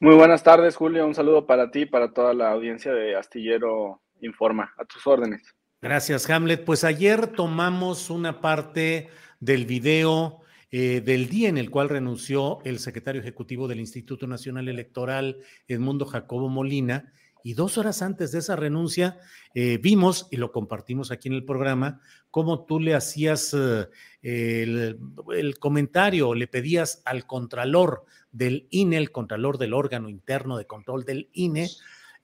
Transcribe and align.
Muy 0.00 0.14
buenas 0.14 0.44
tardes, 0.44 0.76
Julio. 0.76 1.04
Un 1.06 1.14
saludo 1.14 1.44
para 1.44 1.72
ti 1.72 1.80
y 1.80 1.86
para 1.86 2.12
toda 2.12 2.32
la 2.32 2.52
audiencia 2.52 2.92
de 2.92 3.16
Astillero 3.16 4.00
Informa. 4.20 4.72
A 4.78 4.84
tus 4.84 5.04
órdenes. 5.08 5.42
Gracias, 5.82 6.30
Hamlet. 6.30 6.64
Pues 6.64 6.84
ayer 6.84 7.26
tomamos 7.26 8.08
una 8.08 8.40
parte 8.40 9.08
del 9.40 9.66
video 9.66 10.40
eh, 10.70 11.00
del 11.00 11.28
día 11.28 11.48
en 11.48 11.58
el 11.58 11.70
cual 11.70 11.88
renunció 11.88 12.60
el 12.64 12.78
secretario 12.78 13.20
ejecutivo 13.20 13.66
del 13.66 13.80
Instituto 13.80 14.28
Nacional 14.28 14.68
Electoral, 14.68 15.38
Edmundo 15.66 16.04
Jacobo 16.04 16.48
Molina, 16.48 17.12
y 17.42 17.54
dos 17.54 17.78
horas 17.78 18.02
antes 18.02 18.32
de 18.32 18.40
esa 18.40 18.56
renuncia 18.56 19.18
eh, 19.54 19.78
vimos, 19.78 20.28
y 20.30 20.36
lo 20.36 20.52
compartimos 20.52 21.10
aquí 21.10 21.28
en 21.28 21.34
el 21.34 21.44
programa, 21.44 22.00
cómo 22.30 22.64
tú 22.64 22.80
le 22.80 22.94
hacías 22.94 23.54
eh, 23.54 23.86
el, 24.22 25.58
comentario, 25.58 26.34
le 26.34 26.46
pedías 26.46 27.02
al 27.04 27.26
contralor 27.26 28.04
del 28.32 28.66
INE, 28.70 28.98
el 28.98 29.10
contralor 29.10 29.58
del 29.58 29.74
órgano 29.74 30.08
interno 30.08 30.56
de 30.58 30.66
control 30.66 31.04
del 31.04 31.30
INE, 31.32 31.68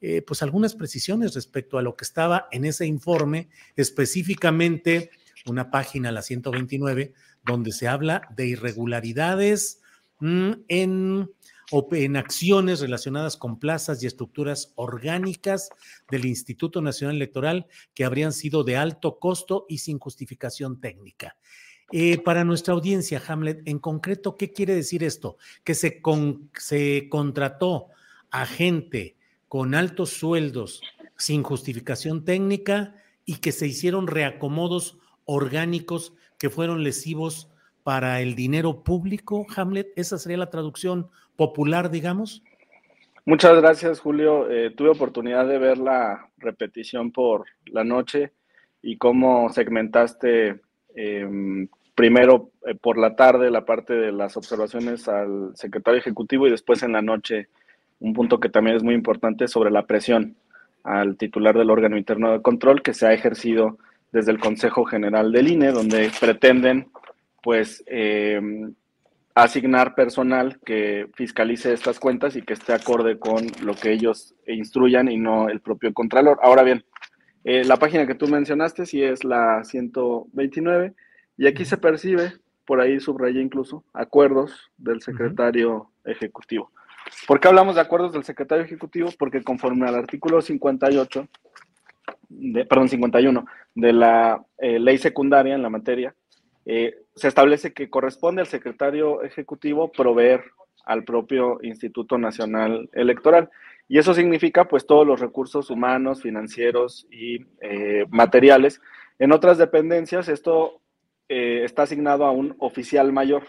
eh, 0.00 0.22
pues 0.22 0.42
algunas 0.42 0.74
precisiones 0.74 1.34
respecto 1.34 1.78
a 1.78 1.82
lo 1.82 1.96
que 1.96 2.04
estaba 2.04 2.48
en 2.50 2.64
ese 2.64 2.86
informe, 2.86 3.48
específicamente 3.76 5.10
una 5.46 5.70
página, 5.70 6.12
la 6.12 6.22
129, 6.22 7.12
donde 7.44 7.72
se 7.72 7.88
habla 7.88 8.28
de 8.34 8.46
irregularidades 8.46 9.80
mm, 10.20 10.52
en, 10.68 11.30
en 11.92 12.16
acciones 12.16 12.80
relacionadas 12.80 13.36
con 13.36 13.58
plazas 13.58 14.02
y 14.02 14.06
estructuras 14.06 14.72
orgánicas 14.76 15.70
del 16.10 16.24
Instituto 16.26 16.80
Nacional 16.80 17.16
Electoral 17.16 17.66
que 17.94 18.04
habrían 18.04 18.32
sido 18.32 18.62
de 18.62 18.76
alto 18.76 19.18
costo 19.18 19.66
y 19.68 19.78
sin 19.78 19.98
justificación 19.98 20.80
técnica. 20.80 21.36
Eh, 21.90 22.18
para 22.18 22.44
nuestra 22.44 22.74
audiencia, 22.74 23.22
Hamlet, 23.26 23.62
en 23.66 23.78
concreto, 23.78 24.36
¿qué 24.36 24.52
quiere 24.52 24.74
decir 24.74 25.02
esto? 25.02 25.36
Que 25.64 25.74
se, 25.74 26.00
se 26.58 27.08
contrató 27.08 27.88
a 28.30 28.46
gente 28.46 29.16
con 29.48 29.74
altos 29.74 30.10
sueldos 30.10 30.80
sin 31.16 31.42
justificación 31.42 32.24
técnica 32.24 32.94
y 33.24 33.36
que 33.36 33.52
se 33.52 33.66
hicieron 33.66 34.06
reacomodos 34.06 34.98
orgánicos 35.24 36.12
que 36.38 36.50
fueron 36.50 36.82
lesivos 36.82 37.48
para 37.84 38.20
el 38.20 38.34
dinero 38.34 38.82
público, 38.82 39.46
Hamlet. 39.54 39.92
¿Esa 39.94 40.18
sería 40.18 40.38
la 40.38 40.50
traducción 40.50 41.08
popular, 41.36 41.90
digamos? 41.90 42.42
Muchas 43.24 43.56
gracias, 43.56 44.00
Julio. 44.00 44.50
Eh, 44.50 44.70
tuve 44.76 44.88
oportunidad 44.90 45.46
de 45.46 45.58
ver 45.58 45.78
la 45.78 46.28
repetición 46.38 47.12
por 47.12 47.44
la 47.66 47.84
noche 47.84 48.32
y 48.82 48.98
cómo 48.98 49.48
segmentaste 49.50 50.60
Em, 50.94 51.66
primero 51.94 52.50
eh, 52.66 52.74
por 52.74 52.98
la 52.98 53.16
tarde 53.16 53.50
la 53.50 53.64
parte 53.64 53.94
de 53.94 54.12
las 54.12 54.36
observaciones 54.36 55.08
al 55.08 55.50
secretario 55.54 55.98
ejecutivo 55.98 56.46
y 56.46 56.50
después 56.50 56.82
en 56.82 56.92
la 56.92 57.02
noche 57.02 57.48
un 57.98 58.12
punto 58.12 58.38
que 58.38 58.48
también 58.48 58.76
es 58.76 58.82
muy 58.82 58.94
importante 58.94 59.48
sobre 59.48 59.70
la 59.70 59.86
presión 59.86 60.36
al 60.84 61.16
titular 61.16 61.56
del 61.56 61.70
órgano 61.70 61.96
interno 61.96 62.32
de 62.32 62.42
control 62.42 62.82
que 62.82 62.94
se 62.94 63.06
ha 63.06 63.12
ejercido 63.12 63.78
desde 64.12 64.30
el 64.30 64.38
Consejo 64.38 64.84
General 64.84 65.32
del 65.32 65.48
INE, 65.48 65.72
donde 65.72 66.10
pretenden 66.20 66.88
pues 67.44 67.84
em, 67.86 68.74
asignar 69.34 69.94
personal 69.94 70.58
que 70.64 71.08
fiscalice 71.14 71.74
estas 71.74 72.00
cuentas 72.00 72.36
y 72.36 72.42
que 72.42 72.54
esté 72.54 72.72
acorde 72.72 73.18
con 73.18 73.46
lo 73.62 73.74
que 73.74 73.92
ellos 73.92 74.34
instruyan 74.46 75.10
y 75.10 75.18
no 75.18 75.50
el 75.50 75.60
propio 75.60 75.92
Contralor. 75.92 76.38
Ahora 76.42 76.62
bien, 76.62 76.84
eh, 77.44 77.62
la 77.64 77.76
página 77.76 78.06
que 78.06 78.14
tú 78.14 78.26
mencionaste 78.28 78.86
sí 78.86 79.02
es 79.02 79.24
la 79.24 79.62
129 79.62 80.94
y 81.36 81.46
aquí 81.46 81.66
se 81.66 81.76
percibe, 81.76 82.32
por 82.64 82.80
ahí 82.80 82.98
subrayé 82.98 83.42
incluso, 83.42 83.84
acuerdos 83.92 84.72
del 84.78 85.02
secretario 85.02 85.90
ejecutivo. 86.06 86.72
¿Por 87.26 87.40
qué 87.40 87.48
hablamos 87.48 87.74
de 87.74 87.82
acuerdos 87.82 88.14
del 88.14 88.24
secretario 88.24 88.64
ejecutivo? 88.64 89.10
Porque 89.18 89.42
conforme 89.42 89.86
al 89.86 89.96
artículo 89.96 90.40
58, 90.40 91.28
de, 92.30 92.64
perdón, 92.64 92.88
51 92.88 93.44
de 93.74 93.92
la 93.92 94.42
eh, 94.56 94.78
ley 94.78 94.96
secundaria 94.96 95.54
en 95.54 95.62
la 95.62 95.68
materia, 95.68 96.14
eh, 96.66 96.96
se 97.14 97.28
establece 97.28 97.72
que 97.72 97.90
corresponde 97.90 98.40
al 98.40 98.46
secretario 98.46 99.22
ejecutivo 99.22 99.92
proveer 99.92 100.44
al 100.84 101.04
propio 101.04 101.58
Instituto 101.62 102.18
Nacional 102.18 102.88
Electoral. 102.92 103.50
Y 103.88 103.98
eso 103.98 104.14
significa 104.14 104.66
pues 104.66 104.86
todos 104.86 105.06
los 105.06 105.20
recursos 105.20 105.70
humanos, 105.70 106.22
financieros 106.22 107.06
y 107.10 107.46
eh, 107.60 108.06
materiales. 108.08 108.80
En 109.18 109.32
otras 109.32 109.58
dependencias 109.58 110.28
esto 110.28 110.80
eh, 111.28 111.62
está 111.64 111.82
asignado 111.82 112.24
a 112.24 112.30
un 112.30 112.56
oficial 112.58 113.12
mayor. 113.12 113.44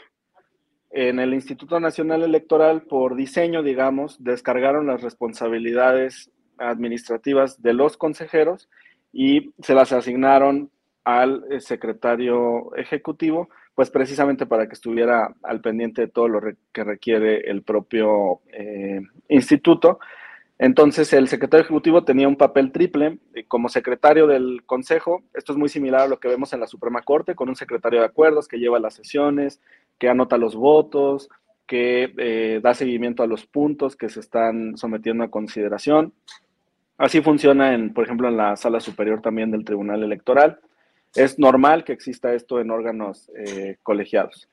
En 0.92 1.20
el 1.20 1.34
Instituto 1.34 1.80
Nacional 1.80 2.24
Electoral, 2.24 2.84
por 2.84 3.16
diseño, 3.16 3.64
digamos, 3.64 4.24
descargaron 4.24 4.88
las 4.88 5.02
responsabilidades 5.02 6.32
administrativas 6.58 7.62
de 7.62 7.74
los 7.74 7.97
consejeros 7.97 8.70
y 9.12 9.53
se 9.62 9.74
las 9.74 9.92
asignaron 9.92 10.72
al 11.05 11.45
eh, 11.49 11.61
secretario 11.61 12.75
ejecutivo, 12.75 13.49
pues 13.73 13.89
precisamente 13.89 14.45
para 14.45 14.67
que 14.67 14.73
estuviera 14.73 15.33
al 15.43 15.61
pendiente 15.61 16.01
de 16.01 16.07
todo 16.09 16.27
lo 16.27 16.41
que 16.73 16.83
requiere 16.83 17.49
el 17.49 17.61
propio 17.61 18.41
instituto. 19.27 19.99
Entonces, 20.57 21.11
el 21.11 21.27
secretario 21.27 21.66
ejecutivo 21.66 22.05
tenía 22.05 22.29
un 22.29 22.38
papel 22.38 22.71
triple 22.71 23.19
eh, 23.33 23.43
como 23.45 23.67
secretario 23.67 24.25
del 24.25 24.63
consejo. 24.66 25.23
Esto 25.33 25.51
es 25.51 25.57
muy 25.57 25.67
similar 25.67 26.01
a 26.01 26.07
lo 26.07 26.19
que 26.19 26.29
vemos 26.29 26.53
en 26.53 26.61
la 26.61 26.67
Suprema 26.67 27.01
Corte, 27.01 27.35
con 27.35 27.49
un 27.49 27.55
secretario 27.55 27.99
de 27.99 28.05
acuerdos 28.05 28.47
que 28.47 28.57
lleva 28.57 28.79
las 28.79 28.93
sesiones, 28.93 29.59
que 29.99 30.07
anota 30.07 30.37
los 30.37 30.55
votos, 30.55 31.29
que 31.67 32.13
eh, 32.17 32.61
da 32.63 32.73
seguimiento 32.73 33.22
a 33.22 33.28
los 33.28 33.46
puntos 33.46 33.97
que 33.97 34.08
se 34.08 34.22
están 34.22 34.78
sometiendo 34.78 35.25
a 35.25 35.31
consideración. 35.31 36.13
Así 36.97 37.19
funciona, 37.22 37.73
en, 37.73 37.93
por 37.93 38.05
ejemplo, 38.05 38.29
en 38.29 38.37
la 38.37 38.55
sala 38.55 38.79
superior 38.79 39.22
también 39.22 39.51
del 39.51 39.66
Tribunal 39.66 40.03
Electoral. 40.03 40.59
Es 41.16 41.40
normal 41.40 41.84
que 41.84 41.94
exista 41.94 42.34
esto 42.34 42.59
en 42.59 42.72
órganos 42.72 43.32
eh, 43.35 43.78
colegiados. 43.84 44.50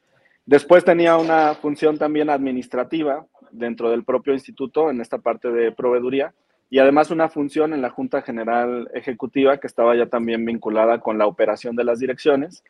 Después 0.47 0.85
tenía 0.85 1.17
una 1.17 1.55
función 1.55 1.99
también 1.99 2.31
administrativa, 2.31 3.27
dentro 3.53 3.91
del 3.91 4.05
propio 4.05 4.33
instituto 4.33 4.91
en 4.91 5.01
esta 5.01 5.19
parte 5.19 5.51
de 5.51 5.73
proveeduría 5.73 6.35
y 6.71 6.79
además 6.79 7.11
una 7.11 7.29
función 7.29 7.75
en 7.75 7.83
la 7.83 7.91
Junta 7.91 8.23
General 8.23 8.91
Ejecutiva 8.95 9.59
que 9.59 9.67
estaba 9.67 9.95
ya 9.95 10.07
también 10.07 10.45
vinculada 10.45 11.01
con 11.01 11.19
la 11.19 11.27
operación 11.27 11.77
de 11.77 11.85
las 11.85 11.99
direcciones 11.99 12.65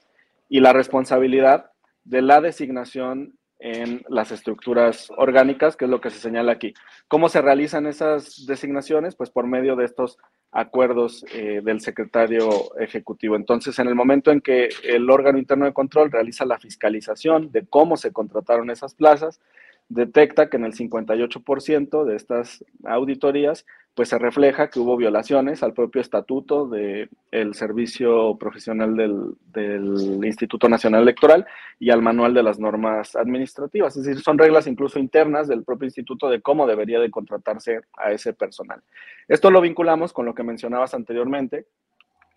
y 0.49 0.61
la 0.61 0.73
responsabilidad 0.73 1.71
de 2.05 2.21
la 2.21 2.41
designación 2.41 3.39
en 3.61 4.03
las 4.09 4.33
estructuras 4.33 5.09
orgánicas, 5.17 5.77
que 5.77 5.85
es 5.85 5.91
lo 5.91 6.01
que 6.01 6.11
se 6.11 6.19
señala 6.19 6.51
aquí. 6.51 6.75
¿Cómo 7.07 7.29
se 7.29 7.41
realizan 7.41 7.87
esas 7.87 8.45
designaciones? 8.45 9.15
Pues 9.15 9.31
por 9.31 9.47
medio 9.47 9.77
de 9.77 9.85
estos 9.85 10.19
acuerdos 10.53 11.25
eh, 11.35 11.63
del 11.65 11.81
secretario 11.81 12.79
ejecutivo. 12.79 13.37
Entonces, 13.37 13.79
en 13.79 13.89
el 13.89 13.95
momento 13.95 14.31
en 14.31 14.43
que 14.43 14.69
el 14.85 15.09
órgano 15.09 15.39
interno 15.39 15.65
de 15.65 15.73
control 15.73 16.13
realiza 16.13 16.45
la 16.45 16.59
fiscalización 16.59 17.51
de 17.51 17.65
cómo 17.67 17.97
se 17.97 18.13
contrataron 18.13 18.71
esas 18.71 18.95
plazas, 18.95 19.41
detecta 19.89 20.49
que 20.49 20.57
en 20.57 20.65
el 20.65 20.73
58% 20.73 22.05
de 22.05 22.17
estas 22.17 22.65
auditorías 22.85 23.67
pues 23.95 24.09
se 24.09 24.19
refleja 24.19 24.71
que 24.71 24.81
hubo 24.81 24.97
violaciones 24.97 25.63
al 25.63 25.75
propio 25.75 26.01
estatuto 26.01 26.67
del 26.67 27.55
servicio 27.55 28.39
profesional 28.39 28.97
del, 28.97 29.35
del, 29.53 30.25
Instituto 30.25 30.67
Nacional 30.69 31.03
Electoral 31.03 31.47
y 31.79 31.91
al 31.91 32.01
manual 32.01 32.33
de 32.33 32.43
las 32.43 32.59
normas 32.59 33.15
administrativas. 33.17 33.95
Es 33.97 34.05
decir, 34.05 34.23
son 34.23 34.39
reglas 34.39 34.67
incluso 34.67 34.99
internas 34.99 35.47
del 35.47 35.63
propio 35.63 35.87
instituto 35.87 36.31
de 36.31 36.41
cómo 36.41 36.67
debería 36.67 37.01
de 37.01 37.11
contratarse 37.11 37.81
a 37.99 38.13
ese 38.13 38.33
personal. 38.33 38.81
Esto 39.29 39.51
lo 39.51 39.61
vinculamos 39.61 40.15
con 40.15 40.25
lo 40.25 40.35
que 40.35 40.43
mencionabas 40.43 40.95
anteriormente, 40.95 41.67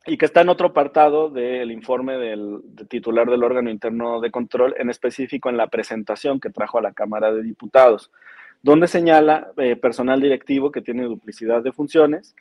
y 0.07 0.17
que 0.17 0.25
está 0.25 0.41
en 0.41 0.49
otro 0.49 0.67
apartado 0.67 1.29
del 1.29 1.71
informe 1.71 2.17
del, 2.17 2.61
titular 2.87 3.29
del 3.29 3.43
órgano 3.43 3.71
interno 3.71 4.21
de 4.21 4.31
control, 4.31 4.75
en 4.77 4.89
específico 4.89 5.49
en 5.49 5.57
la 5.57 5.67
presentación 5.67 6.39
que 6.39 6.51
trajo 6.51 6.77
a 6.77 6.81
la 6.81 6.93
Cámara 6.93 7.31
de 7.31 7.41
Diputados, 7.41 8.11
donde 8.61 8.87
señala 8.87 9.51
eh, 9.57 9.75
personal 9.75 10.21
directivo 10.21 10.71
que 10.71 10.81
tiene 10.81 11.03
duplicidad 11.03 11.63
de 11.63 11.71
funciones 11.71 12.35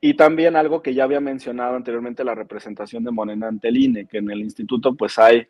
y 0.00 0.14
también 0.14 0.56
algo 0.56 0.82
que 0.82 0.94
ya 0.94 1.04
había 1.04 1.20
mencionado 1.20 1.74
anteriormente, 1.74 2.22
la 2.22 2.34
representación 2.34 3.02
de 3.02 3.10
Morena 3.10 3.48
ante 3.48 3.68
el 3.68 3.78
INE, 3.78 4.06
que 4.06 4.18
en 4.18 4.30
el 4.30 4.40
instituto 4.40 4.94
pues 4.94 5.18
hay 5.18 5.48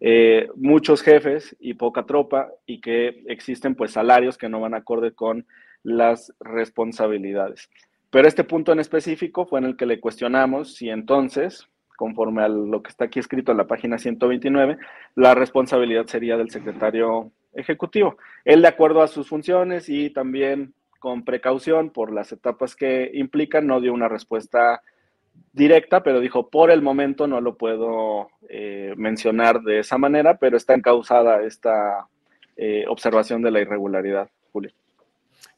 eh, 0.00 0.48
muchos 0.54 1.02
jefes 1.02 1.54
y 1.60 1.74
poca 1.74 2.04
tropa 2.04 2.48
y 2.64 2.80
que 2.80 3.22
existen 3.26 3.74
pues 3.74 3.92
salarios 3.92 4.38
que 4.38 4.48
no 4.48 4.60
van 4.60 4.74
acorde 4.74 5.12
con 5.12 5.46
las 5.82 6.32
responsabilidades. 6.40 7.68
Pero 8.10 8.26
este 8.26 8.44
punto 8.44 8.72
en 8.72 8.80
específico 8.80 9.46
fue 9.46 9.60
en 9.60 9.66
el 9.66 9.76
que 9.76 9.86
le 9.86 10.00
cuestionamos 10.00 10.74
si 10.74 10.90
entonces, 10.90 11.68
conforme 11.96 12.42
a 12.42 12.48
lo 12.48 12.82
que 12.82 12.90
está 12.90 13.04
aquí 13.04 13.20
escrito 13.20 13.52
en 13.52 13.58
la 13.58 13.66
página 13.66 13.98
129, 13.98 14.78
la 15.14 15.34
responsabilidad 15.34 16.06
sería 16.06 16.36
del 16.36 16.50
secretario 16.50 17.30
ejecutivo. 17.54 18.16
Él, 18.44 18.62
de 18.62 18.68
acuerdo 18.68 19.02
a 19.02 19.08
sus 19.08 19.28
funciones 19.28 19.88
y 19.88 20.10
también 20.10 20.74
con 20.98 21.24
precaución 21.24 21.90
por 21.90 22.12
las 22.12 22.32
etapas 22.32 22.74
que 22.74 23.10
implican, 23.14 23.66
no 23.66 23.80
dio 23.80 23.92
una 23.92 24.08
respuesta 24.08 24.82
directa, 25.52 26.02
pero 26.02 26.20
dijo, 26.20 26.50
por 26.50 26.70
el 26.70 26.82
momento 26.82 27.26
no 27.26 27.40
lo 27.40 27.56
puedo 27.56 28.28
eh, 28.48 28.92
mencionar 28.96 29.62
de 29.62 29.80
esa 29.80 29.98
manera, 29.98 30.36
pero 30.38 30.56
está 30.56 30.74
encausada 30.74 31.42
esta 31.42 32.06
eh, 32.56 32.84
observación 32.88 33.42
de 33.42 33.50
la 33.50 33.60
irregularidad, 33.60 34.28
Julio. 34.52 34.72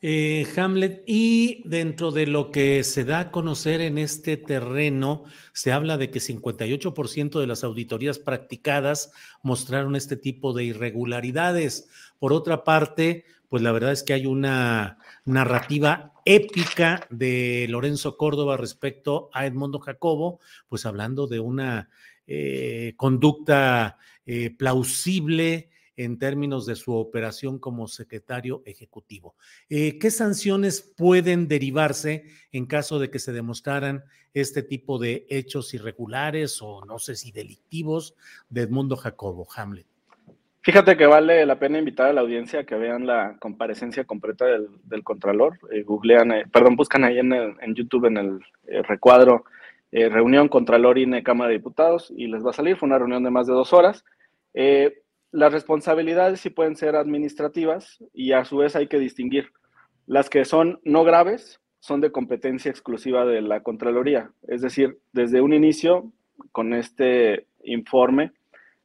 Eh, 0.04 0.48
Hamlet, 0.56 1.04
y 1.06 1.62
dentro 1.64 2.10
de 2.10 2.26
lo 2.26 2.50
que 2.50 2.82
se 2.82 3.04
da 3.04 3.20
a 3.20 3.30
conocer 3.30 3.80
en 3.80 3.98
este 3.98 4.36
terreno, 4.36 5.24
se 5.52 5.70
habla 5.70 5.96
de 5.96 6.10
que 6.10 6.18
58% 6.18 7.38
de 7.38 7.46
las 7.46 7.62
auditorías 7.62 8.18
practicadas 8.18 9.12
mostraron 9.42 9.94
este 9.94 10.16
tipo 10.16 10.52
de 10.54 10.64
irregularidades. 10.64 11.88
Por 12.18 12.32
otra 12.32 12.64
parte, 12.64 13.24
pues 13.48 13.62
la 13.62 13.70
verdad 13.70 13.92
es 13.92 14.02
que 14.02 14.14
hay 14.14 14.26
una 14.26 14.98
narrativa 15.24 16.14
épica 16.24 17.06
de 17.10 17.66
Lorenzo 17.68 18.16
Córdoba 18.16 18.56
respecto 18.56 19.30
a 19.32 19.46
Edmundo 19.46 19.78
Jacobo, 19.78 20.40
pues 20.68 20.86
hablando 20.86 21.26
de 21.26 21.38
una 21.38 21.90
eh, 22.26 22.94
conducta 22.96 23.98
eh, 24.24 24.50
plausible, 24.56 25.70
en 25.96 26.18
términos 26.18 26.66
de 26.66 26.76
su 26.76 26.94
operación 26.94 27.58
como 27.58 27.86
secretario 27.86 28.62
ejecutivo. 28.64 29.34
Eh, 29.68 29.98
¿Qué 29.98 30.10
sanciones 30.10 30.80
pueden 30.80 31.48
derivarse 31.48 32.24
en 32.52 32.66
caso 32.66 32.98
de 32.98 33.10
que 33.10 33.18
se 33.18 33.32
demostraran 33.32 34.04
este 34.34 34.62
tipo 34.62 34.98
de 34.98 35.26
hechos 35.28 35.74
irregulares 35.74 36.60
o 36.62 36.84
no 36.84 36.98
sé 36.98 37.16
si 37.16 37.32
delictivos 37.32 38.14
de 38.48 38.62
Edmundo 38.62 38.96
Jacobo, 38.96 39.46
Hamlet? 39.54 39.86
Fíjate 40.62 40.96
que 40.96 41.06
vale 41.06 41.44
la 41.44 41.58
pena 41.58 41.78
invitar 41.78 42.10
a 42.10 42.12
la 42.12 42.20
audiencia 42.20 42.60
a 42.60 42.64
que 42.64 42.76
vean 42.76 43.04
la 43.04 43.36
comparecencia 43.40 44.04
completa 44.04 44.46
del, 44.46 45.02
Contralor. 45.02 45.58
Eh, 45.72 45.82
googlean, 45.82 46.30
eh, 46.30 46.44
perdón, 46.52 46.76
buscan 46.76 47.02
ahí 47.02 47.18
en, 47.18 47.32
en 47.32 47.74
YouTube 47.74 48.06
en 48.06 48.16
el 48.16 48.40
recuadro 48.88 49.44
reunión 49.90 50.48
Contralor 50.48 50.96
INE 50.96 51.22
Cámara 51.22 51.48
de 51.50 51.58
Diputados 51.58 52.10
y 52.16 52.26
les 52.26 52.42
va 52.42 52.50
a 52.50 52.54
salir. 52.54 52.76
Fue 52.76 52.86
una 52.86 52.98
reunión 52.98 53.22
de 53.22 53.30
más 53.30 53.46
de 53.46 53.52
dos 53.52 53.74
horas. 53.74 54.04
Las 55.32 55.52
responsabilidades 55.52 56.40
sí 56.40 56.50
pueden 56.50 56.76
ser 56.76 56.94
administrativas 56.94 57.98
y 58.12 58.32
a 58.32 58.44
su 58.44 58.58
vez 58.58 58.76
hay 58.76 58.86
que 58.86 58.98
distinguir. 58.98 59.50
Las 60.06 60.28
que 60.28 60.44
son 60.44 60.78
no 60.84 61.04
graves 61.04 61.60
son 61.80 62.02
de 62.02 62.12
competencia 62.12 62.70
exclusiva 62.70 63.24
de 63.24 63.40
la 63.40 63.62
Contraloría. 63.62 64.30
Es 64.46 64.60
decir, 64.60 64.98
desde 65.12 65.40
un 65.40 65.54
inicio, 65.54 66.12
con 66.52 66.74
este 66.74 67.46
informe, 67.64 68.32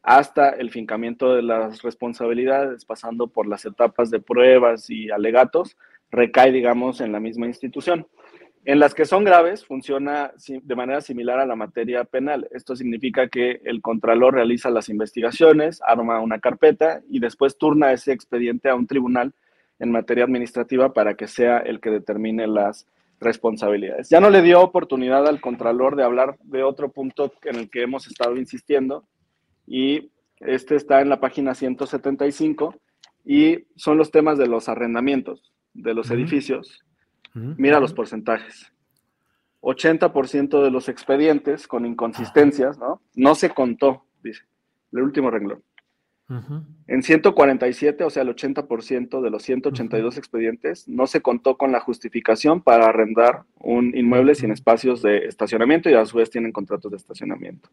hasta 0.04 0.50
el 0.52 0.72
fincamiento 0.72 1.36
de 1.36 1.42
las 1.42 1.82
responsabilidades, 1.82 2.86
pasando 2.86 3.28
por 3.28 3.46
las 3.46 3.66
etapas 3.66 4.10
de 4.10 4.22
pruebas 4.22 4.90
y 4.90 5.12
alegatos, 5.12 5.76
recae, 6.12 6.54
digamos, 6.54 7.02
en 7.02 7.12
la 7.12 7.20
misma 7.20 7.48
institución. 7.48 8.08
En 8.66 8.80
las 8.80 8.94
que 8.94 9.06
son 9.06 9.24
graves, 9.24 9.66
funciona 9.66 10.34
de 10.48 10.76
manera 10.76 11.00
similar 11.00 11.40
a 11.40 11.46
la 11.46 11.56
materia 11.56 12.04
penal. 12.04 12.50
Esto 12.52 12.76
significa 12.76 13.30
que 13.30 13.62
el 13.64 13.82
contralor 13.82 14.34
realiza 14.34 14.70
las 14.70 14.90
investigaciones, 14.90 15.82
arma 15.86 16.20
una 16.20 16.40
carpeta 16.40 17.02
y 17.10 17.20
después 17.20 17.58
turna 17.58 17.94
ese 17.94 18.12
expediente 18.12 18.70
a 18.70 18.76
un 18.76 18.88
tribunal 18.88 19.34
en 19.80 19.92
materia 19.92 20.26
administrativa 20.26 20.94
para 20.94 21.16
que 21.16 21.28
sea 21.28 21.60
el 21.60 21.80
que 21.80 21.92
determine 21.92 22.48
las 22.48 22.88
responsabilidades. 23.20 24.10
Ya 24.10 24.20
no 24.20 24.30
le 24.30 24.42
dio 24.42 24.62
oportunidad 24.62 25.28
al 25.28 25.42
contralor 25.42 25.96
de 25.96 26.04
hablar 26.04 26.38
de 26.44 26.64
otro 26.64 26.92
punto 26.92 27.34
en 27.44 27.56
el 27.56 27.70
que 27.70 27.84
hemos 27.84 28.08
estado 28.08 28.38
insistiendo 28.38 29.06
y 29.66 30.12
este 30.40 30.76
está 30.76 31.02
en 31.02 31.10
la 31.10 31.20
página 31.20 31.56
175 31.56 32.76
y 33.26 33.66
son 33.76 33.98
los 33.98 34.12
temas 34.12 34.38
de 34.38 34.48
los 34.48 34.70
arrendamientos 34.70 35.52
de 35.74 35.94
los 35.94 36.12
edificios 36.12 36.84
Mira 37.58 37.80
los 37.80 37.94
porcentajes. 37.94 38.72
80% 39.62 40.64
de 40.64 40.72
los 40.72 40.88
expedientes 40.90 41.68
con 41.68 41.86
inconsistencias, 41.86 42.78
¿no? 42.78 43.02
No 43.16 43.36
se 43.36 43.50
contó, 43.50 44.06
dice, 44.24 44.44
el 44.92 45.02
último 45.02 45.30
renglón. 45.30 45.64
En 46.88 47.04
147, 47.04 48.04
o 48.04 48.10
sea, 48.10 48.24
el 48.24 48.36
80% 48.36 49.22
de 49.22 49.30
los 49.30 49.44
182 49.44 50.18
expedientes, 50.18 50.86
no 50.88 51.08
se 51.08 51.22
contó 51.22 51.58
con 51.58 51.72
la 51.72 51.80
justificación 51.80 52.62
para 52.62 52.88
arrendar 52.88 53.44
un 53.60 53.96
inmueble 53.96 54.36
sin 54.36 54.52
espacios 54.52 55.02
de 55.02 55.20
estacionamiento 55.20 55.90
y 55.90 55.94
a 55.94 56.06
su 56.06 56.18
vez 56.18 56.30
tienen 56.30 56.52
contratos 56.52 56.92
de 56.92 56.98
estacionamiento. 56.98 57.70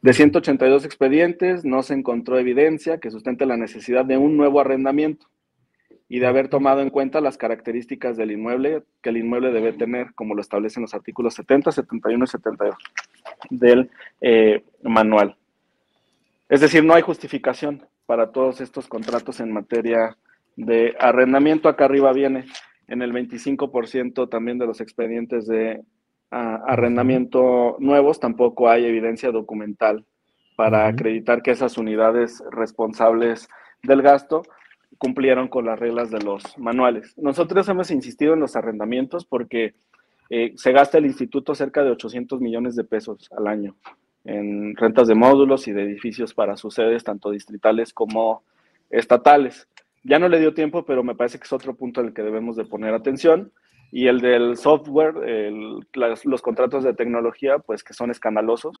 De 0.00 0.12
182 0.12 0.84
expedientes, 0.84 1.64
no 1.64 1.84
se 1.84 1.94
encontró 1.94 2.40
evidencia 2.40 2.98
que 2.98 3.12
sustente 3.12 3.46
la 3.46 3.56
necesidad 3.56 4.04
de 4.04 4.16
un 4.16 4.36
nuevo 4.36 4.60
arrendamiento 4.60 5.28
y 6.12 6.18
de 6.18 6.26
haber 6.26 6.48
tomado 6.48 6.82
en 6.82 6.90
cuenta 6.90 7.22
las 7.22 7.38
características 7.38 8.18
del 8.18 8.32
inmueble 8.32 8.82
que 9.00 9.08
el 9.08 9.16
inmueble 9.16 9.50
debe 9.50 9.72
tener, 9.72 10.12
como 10.14 10.34
lo 10.34 10.42
establecen 10.42 10.82
los 10.82 10.92
artículos 10.92 11.32
70, 11.32 11.72
71 11.72 12.22
y 12.22 12.28
72 12.28 12.74
del 13.48 13.90
eh, 14.20 14.62
manual. 14.82 15.38
Es 16.50 16.60
decir, 16.60 16.84
no 16.84 16.92
hay 16.92 17.00
justificación 17.00 17.86
para 18.04 18.30
todos 18.30 18.60
estos 18.60 18.88
contratos 18.88 19.40
en 19.40 19.54
materia 19.54 20.18
de 20.54 20.94
arrendamiento. 21.00 21.70
Acá 21.70 21.86
arriba 21.86 22.12
viene 22.12 22.44
en 22.88 23.00
el 23.00 23.14
25% 23.14 24.28
también 24.28 24.58
de 24.58 24.66
los 24.66 24.82
expedientes 24.82 25.46
de 25.46 25.80
ah, 26.30 26.60
arrendamiento 26.66 27.78
nuevos, 27.78 28.20
tampoco 28.20 28.68
hay 28.68 28.84
evidencia 28.84 29.30
documental 29.30 30.04
para 30.56 30.88
acreditar 30.88 31.40
que 31.40 31.52
esas 31.52 31.78
unidades 31.78 32.44
responsables 32.50 33.48
del 33.82 34.02
gasto 34.02 34.42
cumplieron 35.02 35.48
con 35.48 35.64
las 35.66 35.80
reglas 35.80 36.12
de 36.12 36.20
los 36.20 36.56
manuales. 36.58 37.12
Nosotros 37.18 37.68
hemos 37.68 37.90
insistido 37.90 38.34
en 38.34 38.38
los 38.38 38.54
arrendamientos 38.54 39.24
porque 39.24 39.74
eh, 40.30 40.52
se 40.54 40.70
gasta 40.70 40.98
el 40.98 41.06
instituto 41.06 41.56
cerca 41.56 41.82
de 41.82 41.90
800 41.90 42.40
millones 42.40 42.76
de 42.76 42.84
pesos 42.84 43.28
al 43.36 43.48
año 43.48 43.74
en 44.24 44.76
rentas 44.76 45.08
de 45.08 45.16
módulos 45.16 45.66
y 45.66 45.72
de 45.72 45.82
edificios 45.82 46.34
para 46.34 46.56
sus 46.56 46.74
sedes, 46.74 47.02
tanto 47.02 47.32
distritales 47.32 47.92
como 47.92 48.44
estatales. 48.90 49.66
Ya 50.04 50.20
no 50.20 50.28
le 50.28 50.38
dio 50.38 50.54
tiempo, 50.54 50.84
pero 50.84 51.02
me 51.02 51.16
parece 51.16 51.36
que 51.38 51.46
es 51.46 51.52
otro 51.52 51.74
punto 51.74 52.00
el 52.00 52.14
que 52.14 52.22
debemos 52.22 52.54
de 52.54 52.64
poner 52.64 52.94
atención. 52.94 53.50
Y 53.90 54.06
el 54.06 54.20
del 54.20 54.56
software, 54.56 55.14
los 56.24 56.42
contratos 56.42 56.84
de 56.84 56.94
tecnología, 56.94 57.58
pues 57.58 57.82
que 57.82 57.92
son 57.92 58.12
escandalosos. 58.12 58.80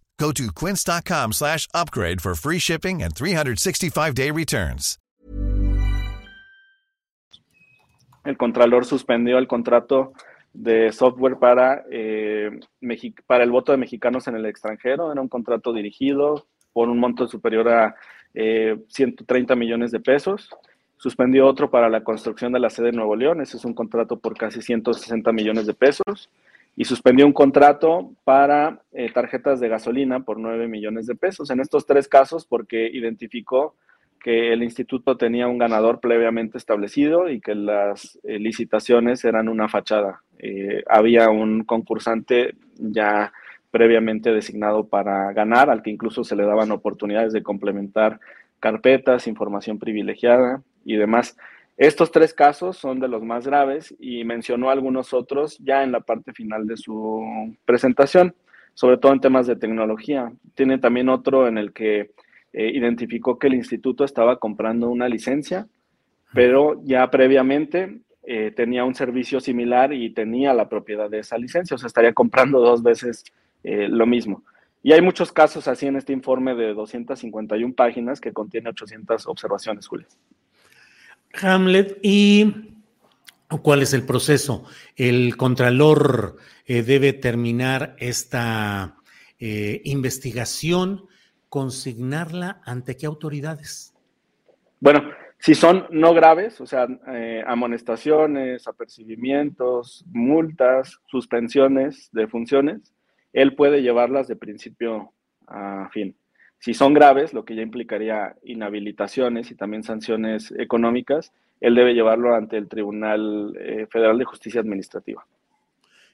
Go 0.21 0.31
to 0.33 0.51
quince.com 0.53 1.33
slash 1.33 1.67
upgrade 1.73 2.21
for 2.21 2.35
free 2.35 2.59
shipping 2.59 3.01
and 3.01 3.15
365-day 3.15 4.29
returns. 4.29 4.99
El 8.23 8.37
Contralor 8.37 8.85
suspendió 8.85 9.39
el 9.39 9.47
contrato 9.47 10.13
de 10.53 10.91
software 10.91 11.39
para, 11.39 11.85
eh, 11.89 12.51
para 13.25 13.43
el 13.43 13.49
voto 13.49 13.71
de 13.71 13.79
mexicanos 13.79 14.27
en 14.27 14.35
el 14.35 14.45
extranjero. 14.45 15.11
Era 15.11 15.21
un 15.21 15.27
contrato 15.27 15.73
dirigido 15.73 16.45
por 16.71 16.87
un 16.87 16.99
monto 16.99 17.27
superior 17.27 17.69
a 17.69 17.95
eh, 18.35 18.77
130 18.89 19.55
millones 19.55 19.89
de 19.89 20.01
pesos. 20.01 20.51
Suspendió 20.97 21.47
otro 21.47 21.71
para 21.71 21.89
la 21.89 22.03
construcción 22.03 22.53
de 22.53 22.59
la 22.59 22.69
sede 22.69 22.87
de 22.87 22.97
Nuevo 22.97 23.15
León. 23.15 23.41
Ese 23.41 23.57
es 23.57 23.65
un 23.65 23.73
contrato 23.73 24.19
por 24.19 24.37
casi 24.37 24.61
160 24.61 25.31
millones 25.31 25.65
de 25.65 25.73
pesos 25.73 26.29
y 26.75 26.85
suspendió 26.85 27.25
un 27.25 27.33
contrato 27.33 28.13
para 28.23 28.81
eh, 28.93 29.11
tarjetas 29.11 29.59
de 29.59 29.69
gasolina 29.69 30.21
por 30.21 30.39
9 30.39 30.67
millones 30.67 31.05
de 31.05 31.15
pesos. 31.15 31.49
En 31.49 31.59
estos 31.59 31.85
tres 31.85 32.07
casos, 32.07 32.45
porque 32.45 32.89
identificó 32.91 33.75
que 34.23 34.53
el 34.53 34.63
instituto 34.63 35.17
tenía 35.17 35.47
un 35.47 35.57
ganador 35.57 35.99
previamente 35.99 36.57
establecido 36.57 37.29
y 37.29 37.41
que 37.41 37.55
las 37.55 38.19
eh, 38.23 38.39
licitaciones 38.39 39.25
eran 39.25 39.49
una 39.49 39.67
fachada. 39.67 40.21
Eh, 40.37 40.83
había 40.87 41.29
un 41.29 41.63
concursante 41.63 42.55
ya 42.77 43.33
previamente 43.71 44.31
designado 44.31 44.87
para 44.87 45.31
ganar, 45.33 45.69
al 45.69 45.81
que 45.81 45.89
incluso 45.89 46.23
se 46.23 46.35
le 46.35 46.45
daban 46.45 46.71
oportunidades 46.71 47.33
de 47.33 47.41
complementar 47.41 48.19
carpetas, 48.59 49.27
información 49.27 49.79
privilegiada 49.79 50.61
y 50.85 50.97
demás. 50.97 51.37
Estos 51.81 52.11
tres 52.11 52.31
casos 52.35 52.77
son 52.77 52.99
de 52.99 53.07
los 53.07 53.23
más 53.23 53.47
graves 53.47 53.95
y 53.99 54.23
mencionó 54.23 54.69
algunos 54.69 55.15
otros 55.15 55.57
ya 55.57 55.81
en 55.81 55.91
la 55.91 56.01
parte 56.01 56.31
final 56.31 56.67
de 56.67 56.77
su 56.77 57.55
presentación, 57.65 58.35
sobre 58.75 58.99
todo 58.99 59.13
en 59.13 59.19
temas 59.19 59.47
de 59.47 59.55
tecnología. 59.55 60.31
Tiene 60.53 60.77
también 60.77 61.09
otro 61.09 61.47
en 61.47 61.57
el 61.57 61.73
que 61.73 62.11
eh, 62.53 62.71
identificó 62.71 63.39
que 63.39 63.47
el 63.47 63.55
instituto 63.55 64.03
estaba 64.03 64.37
comprando 64.37 64.91
una 64.91 65.09
licencia, 65.09 65.67
pero 66.35 66.79
ya 66.83 67.09
previamente 67.09 68.01
eh, 68.27 68.51
tenía 68.55 68.83
un 68.83 68.93
servicio 68.93 69.39
similar 69.39 69.91
y 69.91 70.13
tenía 70.13 70.53
la 70.53 70.69
propiedad 70.69 71.09
de 71.09 71.17
esa 71.17 71.39
licencia, 71.39 71.73
o 71.73 71.79
sea, 71.79 71.87
estaría 71.87 72.13
comprando 72.13 72.59
dos 72.59 72.83
veces 72.83 73.23
eh, 73.63 73.87
lo 73.89 74.05
mismo. 74.05 74.43
Y 74.83 74.91
hay 74.91 75.01
muchos 75.01 75.31
casos 75.31 75.67
así 75.67 75.87
en 75.87 75.95
este 75.95 76.13
informe 76.13 76.53
de 76.53 76.75
251 76.75 77.73
páginas 77.73 78.21
que 78.21 78.33
contiene 78.33 78.69
800 78.69 79.25
observaciones, 79.25 79.87
Julio. 79.87 80.05
Hamlet, 81.41 81.99
¿y 82.01 82.71
cuál 83.61 83.81
es 83.81 83.93
el 83.93 84.05
proceso? 84.05 84.65
¿El 84.95 85.37
Contralor 85.37 86.37
eh, 86.65 86.83
debe 86.83 87.13
terminar 87.13 87.95
esta 87.99 88.97
eh, 89.39 89.81
investigación, 89.85 91.05
consignarla 91.49 92.61
ante 92.65 92.95
qué 92.95 93.05
autoridades? 93.05 93.93
Bueno, 94.79 95.11
si 95.37 95.55
son 95.55 95.87
no 95.89 96.13
graves, 96.13 96.61
o 96.61 96.65
sea, 96.65 96.87
eh, 97.07 97.43
amonestaciones, 97.45 98.67
apercibimientos, 98.67 100.05
multas, 100.11 100.99
suspensiones 101.07 102.09
de 102.11 102.27
funciones, 102.27 102.93
él 103.33 103.55
puede 103.55 103.81
llevarlas 103.81 104.27
de 104.27 104.35
principio 104.35 105.13
a 105.47 105.89
fin. 105.91 106.15
Si 106.61 106.75
son 106.75 106.93
graves, 106.93 107.33
lo 107.33 107.43
que 107.43 107.55
ya 107.55 107.63
implicaría 107.63 108.35
inhabilitaciones 108.43 109.49
y 109.49 109.55
también 109.55 109.81
sanciones 109.81 110.53
económicas, 110.59 111.33
él 111.59 111.73
debe 111.73 111.95
llevarlo 111.95 112.35
ante 112.35 112.55
el 112.55 112.69
Tribunal 112.69 113.57
eh, 113.59 113.87
Federal 113.89 114.19
de 114.19 114.25
Justicia 114.25 114.61
Administrativa. 114.61 115.25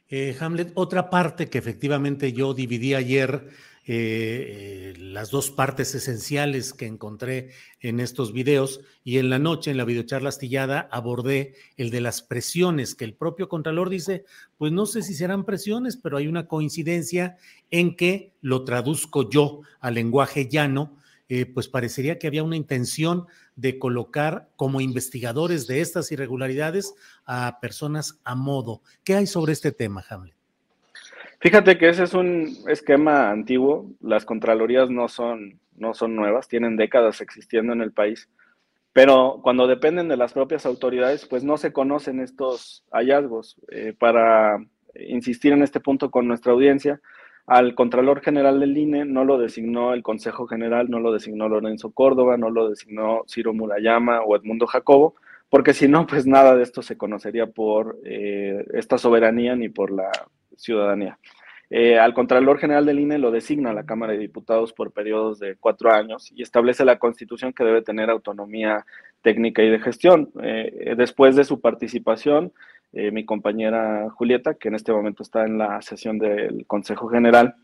Eh, 0.07 0.37
Hamlet, 0.39 0.71
otra 0.75 1.09
parte 1.09 1.49
que 1.49 1.57
efectivamente 1.57 2.31
yo 2.31 2.53
dividí 2.53 2.93
ayer 2.93 3.49
eh, 3.89 4.93
las 4.97 5.31
dos 5.31 5.49
partes 5.49 5.95
esenciales 5.95 6.73
que 6.73 6.85
encontré 6.85 7.51
en 7.79 8.01
estos 8.01 8.33
videos 8.33 8.81
y 9.05 9.17
en 9.17 9.29
la 9.29 9.39
noche, 9.39 9.71
en 9.71 9.77
la 9.77 9.85
videocharla 9.85 10.27
astillada, 10.27 10.89
abordé 10.91 11.55
el 11.77 11.89
de 11.89 12.01
las 12.01 12.21
presiones, 12.21 12.95
que 12.95 13.05
el 13.05 13.15
propio 13.15 13.47
Contralor 13.47 13.89
dice, 13.89 14.25
pues 14.57 14.73
no 14.73 14.85
sé 14.85 15.03
si 15.03 15.13
serán 15.13 15.45
presiones, 15.45 15.95
pero 15.95 16.17
hay 16.17 16.27
una 16.27 16.47
coincidencia 16.47 17.37
en 17.71 17.95
que 17.95 18.33
lo 18.41 18.65
traduzco 18.65 19.29
yo 19.29 19.61
al 19.79 19.93
lenguaje 19.93 20.49
llano, 20.49 20.97
eh, 21.29 21.45
pues 21.45 21.69
parecería 21.69 22.19
que 22.19 22.27
había 22.27 22.43
una 22.43 22.55
intención 22.55 23.25
de 23.55 23.79
colocar 23.79 24.49
como 24.55 24.81
investigadores 24.81 25.65
de 25.65 25.81
estas 25.81 26.11
irregularidades 26.11 26.93
a 27.25 27.59
personas 27.61 28.19
a 28.25 28.35
modo. 28.35 28.81
¿Qué 29.03 29.15
hay 29.15 29.27
sobre 29.27 29.53
este 29.53 29.71
tema, 29.71 30.05
Hamlet? 30.09 30.36
Fíjate 31.39 31.77
que 31.77 31.89
ese 31.89 32.03
es 32.03 32.13
un 32.13 32.57
esquema 32.67 33.29
antiguo. 33.29 33.91
Las 34.01 34.25
contralorías 34.25 34.89
no 34.89 35.07
son, 35.07 35.59
no 35.75 35.93
son 35.93 36.15
nuevas, 36.15 36.47
tienen 36.47 36.77
décadas 36.77 37.21
existiendo 37.21 37.73
en 37.73 37.81
el 37.81 37.91
país. 37.91 38.29
Pero 38.91 39.41
cuando 39.43 39.67
dependen 39.67 40.07
de 40.07 40.17
las 40.17 40.33
propias 40.33 40.65
autoridades, 40.65 41.27
pues 41.27 41.43
no 41.43 41.57
se 41.57 41.71
conocen 41.71 42.19
estos 42.19 42.83
hallazgos. 42.91 43.57
Eh, 43.69 43.93
para 43.97 44.57
insistir 44.95 45.53
en 45.53 45.61
este 45.61 45.79
punto 45.79 46.09
con 46.09 46.27
nuestra 46.27 46.53
audiencia, 46.53 46.99
al 47.45 47.75
Contralor 47.75 48.21
General 48.21 48.59
del 48.59 48.75
INE 48.75 49.05
no 49.05 49.23
lo 49.23 49.37
designó 49.37 49.93
el 49.93 50.01
Consejo 50.01 50.47
General, 50.47 50.89
no 50.89 50.99
lo 50.99 51.13
designó 51.13 51.47
Lorenzo 51.47 51.91
Córdoba, 51.91 52.37
no 52.37 52.49
lo 52.49 52.69
designó 52.69 53.23
Ciro 53.27 53.53
Murayama 53.53 54.21
o 54.23 54.35
Edmundo 54.35 54.65
Jacobo, 54.65 55.15
porque 55.49 55.73
si 55.73 55.87
no, 55.87 56.07
pues 56.07 56.25
nada 56.25 56.55
de 56.55 56.63
esto 56.63 56.81
se 56.81 56.97
conocería 56.97 57.45
por 57.45 57.99
eh, 58.03 58.65
esta 58.73 58.97
soberanía 58.97 59.55
ni 59.55 59.69
por 59.69 59.91
la 59.91 60.11
ciudadanía. 60.57 61.17
Eh, 61.69 61.99
al 61.99 62.13
Contralor 62.13 62.59
General 62.59 62.85
del 62.85 62.99
INE 62.99 63.17
lo 63.17 63.29
designa 63.29 63.73
la 63.73 63.85
Cámara 63.85 64.13
de 64.13 64.19
Diputados 64.19 64.71
por 64.71 64.91
periodos 64.91 65.37
de 65.39 65.57
cuatro 65.57 65.91
años 65.91 66.31
y 66.33 66.41
establece 66.41 66.85
la 66.85 66.97
Constitución 66.97 67.51
que 67.51 67.65
debe 67.65 67.81
tener 67.81 68.09
autonomía 68.09 68.85
técnica 69.21 69.61
y 69.63 69.69
de 69.69 69.79
gestión. 69.79 70.31
Eh, 70.41 70.95
después 70.95 71.35
de 71.35 71.43
su 71.43 71.59
participación, 71.59 72.53
eh, 72.93 73.11
mi 73.11 73.25
compañera 73.25 74.09
Julieta, 74.11 74.53
que 74.53 74.69
en 74.69 74.75
este 74.75 74.93
momento 74.93 75.23
está 75.23 75.45
en 75.45 75.57
la 75.57 75.81
sesión 75.81 76.17
del 76.19 76.65
Consejo 76.67 77.09
General, 77.09 77.55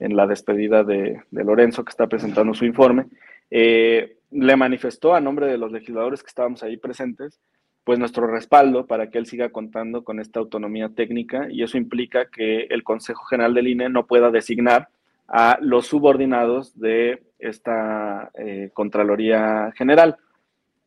en 0.00 0.14
la 0.14 0.26
despedida 0.26 0.84
de, 0.84 1.22
de 1.30 1.44
Lorenzo, 1.44 1.82
que 1.82 1.90
está 1.90 2.06
presentando 2.06 2.52
su 2.52 2.66
informe, 2.66 3.06
le 3.48 4.56
manifestó 4.56 5.14
a 5.14 5.20
nombre 5.20 5.46
de 5.46 5.56
los 5.56 5.72
legisladores 5.72 6.22
que 6.22 6.28
estábamos 6.28 6.62
ahí 6.62 6.76
presentes 6.76 7.40
pues 7.86 8.00
nuestro 8.00 8.26
respaldo 8.26 8.88
para 8.88 9.10
que 9.10 9.18
él 9.18 9.26
siga 9.26 9.50
contando 9.50 10.02
con 10.02 10.18
esta 10.18 10.40
autonomía 10.40 10.88
técnica 10.88 11.46
y 11.48 11.62
eso 11.62 11.78
implica 11.78 12.26
que 12.26 12.62
el 12.62 12.82
Consejo 12.82 13.22
General 13.26 13.54
del 13.54 13.68
INE 13.68 13.88
no 13.88 14.08
pueda 14.08 14.32
designar 14.32 14.88
a 15.28 15.56
los 15.60 15.86
subordinados 15.86 16.76
de 16.80 17.22
esta 17.38 18.32
eh, 18.34 18.70
Contraloría 18.74 19.72
General. 19.76 20.16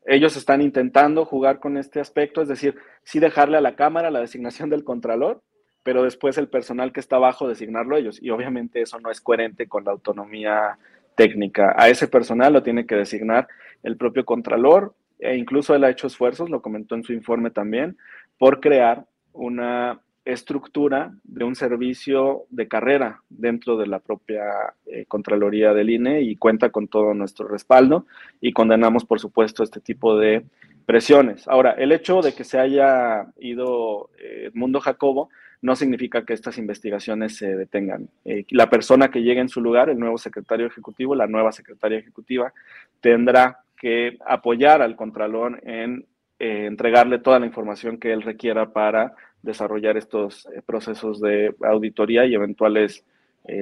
Ellos 0.04 0.36
están 0.36 0.60
intentando 0.60 1.24
jugar 1.24 1.58
con 1.58 1.78
este 1.78 2.00
aspecto, 2.00 2.42
es 2.42 2.48
decir, 2.48 2.76
sí 3.02 3.18
dejarle 3.18 3.56
a 3.56 3.62
la 3.62 3.76
Cámara 3.76 4.10
la 4.10 4.20
designación 4.20 4.68
del 4.68 4.84
Contralor, 4.84 5.40
pero 5.82 6.02
después 6.02 6.36
el 6.36 6.48
personal 6.48 6.92
que 6.92 7.00
está 7.00 7.16
abajo 7.16 7.48
designarlo 7.48 7.96
ellos. 7.96 8.22
Y 8.22 8.28
obviamente 8.28 8.82
eso 8.82 9.00
no 9.00 9.10
es 9.10 9.22
coherente 9.22 9.68
con 9.68 9.86
la 9.86 9.92
autonomía 9.92 10.76
técnica. 11.14 11.74
A 11.78 11.88
ese 11.88 12.08
personal 12.08 12.52
lo 12.52 12.62
tiene 12.62 12.84
que 12.84 12.96
designar 12.96 13.48
el 13.82 13.96
propio 13.96 14.26
Contralor 14.26 14.92
e 15.20 15.36
incluso 15.36 15.74
él 15.74 15.84
ha 15.84 15.90
hecho 15.90 16.06
esfuerzos, 16.06 16.50
lo 16.50 16.62
comentó 16.62 16.94
en 16.94 17.04
su 17.04 17.12
informe 17.12 17.50
también, 17.50 17.96
por 18.38 18.60
crear 18.60 19.06
una 19.32 20.00
estructura 20.24 21.12
de 21.24 21.44
un 21.44 21.54
servicio 21.54 22.44
de 22.50 22.68
carrera 22.68 23.22
dentro 23.28 23.76
de 23.76 23.86
la 23.86 24.00
propia 24.00 24.44
eh, 24.86 25.04
Contraloría 25.06 25.72
del 25.72 25.90
INE 25.90 26.22
y 26.22 26.36
cuenta 26.36 26.70
con 26.70 26.88
todo 26.88 27.14
nuestro 27.14 27.48
respaldo 27.48 28.06
y 28.40 28.52
condenamos, 28.52 29.04
por 29.04 29.18
supuesto, 29.18 29.62
este 29.62 29.80
tipo 29.80 30.18
de 30.18 30.44
presiones. 30.86 31.48
Ahora, 31.48 31.72
el 31.72 31.92
hecho 31.92 32.20
de 32.20 32.34
que 32.34 32.44
se 32.44 32.58
haya 32.58 33.26
ido 33.38 34.10
eh, 34.18 34.48
Edmundo 34.48 34.80
Jacobo 34.80 35.30
no 35.62 35.76
significa 35.76 36.24
que 36.24 36.32
estas 36.32 36.58
investigaciones 36.58 37.36
se 37.36 37.54
detengan. 37.56 38.08
Eh, 38.24 38.44
la 38.50 38.70
persona 38.70 39.10
que 39.10 39.22
llegue 39.22 39.40
en 39.40 39.48
su 39.48 39.60
lugar, 39.60 39.90
el 39.90 39.98
nuevo 39.98 40.16
secretario 40.16 40.66
ejecutivo, 40.66 41.14
la 41.14 41.26
nueva 41.26 41.52
secretaria 41.52 41.98
ejecutiva, 41.98 42.52
tendrá 43.00 43.58
que 43.80 44.18
apoyar 44.26 44.82
al 44.82 44.94
Contralor 44.94 45.60
en 45.64 46.06
eh, 46.38 46.66
entregarle 46.66 47.18
toda 47.18 47.40
la 47.40 47.46
información 47.46 47.98
que 47.98 48.12
él 48.12 48.22
requiera 48.22 48.72
para 48.72 49.14
desarrollar 49.42 49.96
estos 49.96 50.46
eh, 50.46 50.62
procesos 50.64 51.20
de 51.20 51.54
auditoría 51.62 52.26
y 52.26 52.34
eventuales 52.34 53.04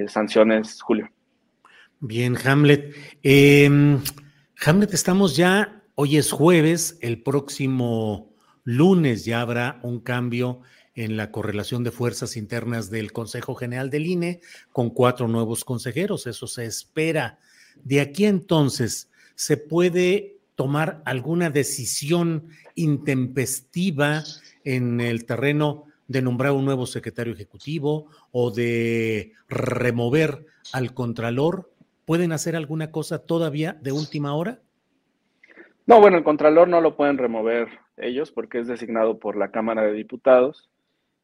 sanciones, 0.09 0.83
Julio. 0.83 1.09
Bien, 2.01 2.37
Hamlet. 2.45 2.95
Em, 3.23 4.01
Hamlet, 4.67 4.93
estamos 4.93 5.37
ya, 5.37 5.83
hoy 5.95 6.17
es 6.17 6.31
jueves, 6.31 6.99
el 7.01 7.23
próximo 7.23 8.35
lunes 8.65 9.25
ya 9.25 9.41
habrá 9.41 9.81
un 9.83 10.01
cambio 10.01 10.61
en 10.95 11.17
la 11.17 11.31
correlación 11.31 11.85
de 11.85 11.91
fuerzas 11.91 12.37
internas 12.37 12.91
del 12.91 13.13
Consejo 13.13 13.55
General 13.55 13.89
del 13.89 14.07
INE 14.07 14.41
con 14.73 14.91
cuatro 14.91 15.27
nuevos 15.27 15.65
consejeros. 15.65 16.27
Eso 16.27 16.47
se 16.47 16.67
espera. 16.67 17.39
De 17.85 18.01
aquí 18.01 18.27
entonces, 18.27 19.08
¿se 19.39 19.57
puede 19.57 20.37
tomar 20.57 21.01
alguna 21.05 21.49
decisión 21.49 22.49
intempestiva 22.75 24.25
en 24.65 25.01
el 25.01 25.27
terreno 25.27 25.85
de 26.09 26.23
nombrar 26.23 26.53
un 26.53 26.65
nuevo 26.65 26.87
secretario 26.87 27.35
ejecutivo 27.35 28.09
o 28.33 28.51
de 28.51 29.35
remover 29.49 30.45
al 30.73 30.93
contralor? 30.93 31.71
¿Pueden 32.05 32.33
hacer 32.33 32.57
alguna 32.57 32.91
cosa 32.91 33.25
todavía 33.25 33.75
de 33.81 33.93
última 33.93 34.35
hora? 34.35 34.59
No, 35.87 36.01
bueno, 36.01 36.19
el 36.19 36.25
contralor 36.25 36.67
no 36.67 36.81
lo 36.81 36.97
pueden 36.97 37.17
remover 37.17 37.69
ellos 37.97 38.33
porque 38.33 38.59
es 38.59 38.67
designado 38.67 39.21
por 39.21 39.37
la 39.37 39.53
Cámara 39.53 39.83
de 39.83 39.93
Diputados 39.93 40.69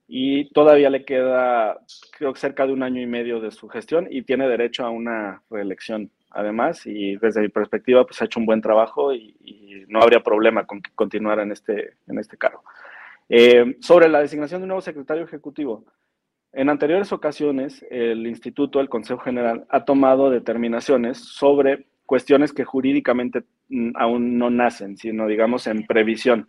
y 0.06 0.50
todavía 0.50 0.88
le 0.88 1.04
queda, 1.04 1.80
creo 2.16 2.32
que 2.32 2.38
cerca 2.38 2.64
de 2.64 2.74
un 2.74 2.84
año 2.84 3.02
y 3.02 3.06
medio 3.06 3.40
de 3.40 3.50
su 3.50 3.68
gestión 3.68 4.06
y 4.08 4.22
tiene 4.22 4.48
derecho 4.48 4.84
a 4.84 4.90
una 4.90 5.42
reelección 5.50 6.12
además 6.34 6.86
y 6.86 7.16
desde 7.16 7.40
mi 7.40 7.48
perspectiva 7.48 8.04
pues 8.04 8.20
ha 8.20 8.24
hecho 8.26 8.40
un 8.40 8.46
buen 8.46 8.60
trabajo 8.60 9.14
y, 9.14 9.34
no 9.86 10.00
habría 10.00 10.20
problema 10.20 10.66
con 10.66 10.80
que 10.80 10.90
continuara 10.94 11.42
en 11.42 11.52
este, 11.52 11.94
en 12.08 12.18
este 12.18 12.36
cargo. 12.36 12.64
Eh, 13.28 13.76
sobre 13.80 14.08
la 14.08 14.20
designación 14.20 14.60
de 14.60 14.64
un 14.64 14.68
nuevo 14.68 14.80
secretario 14.80 15.22
ejecutivo, 15.22 15.84
en 16.52 16.68
anteriores 16.68 17.12
ocasiones 17.12 17.84
el 17.90 18.26
instituto, 18.26 18.80
el 18.80 18.88
Consejo 18.88 19.20
General, 19.20 19.66
ha 19.68 19.84
tomado 19.84 20.30
determinaciones 20.30 21.18
sobre 21.18 21.86
cuestiones 22.06 22.52
que 22.52 22.64
jurídicamente 22.64 23.44
mm, 23.68 23.90
aún 23.94 24.38
no 24.38 24.50
nacen, 24.50 24.96
sino 24.96 25.26
digamos 25.26 25.66
en 25.66 25.86
previsión. 25.86 26.48